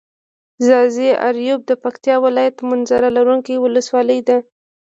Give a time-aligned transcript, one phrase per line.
[0.65, 4.37] ځاځي اريوب د پکتيا ولايت منظره لرونکي ولسوالي ده.